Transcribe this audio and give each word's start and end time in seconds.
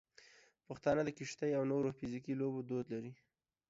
پښتانه 0.67 1.01
د 1.05 1.09
کشتۍ 1.19 1.51
او 1.57 1.63
نورو 1.71 1.89
فزیکي 1.97 2.33
لوبو 2.41 2.59
دود 2.69 2.85
لري. 2.93 3.13